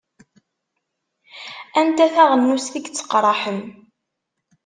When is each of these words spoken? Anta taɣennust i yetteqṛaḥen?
Anta 1.79 2.07
taɣennust 2.13 2.73
i 2.77 2.81
yetteqṛaḥen? 2.81 3.59